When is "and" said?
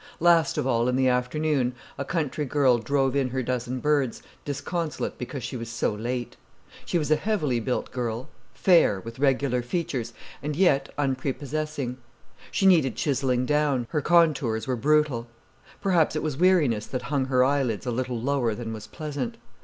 10.41-10.55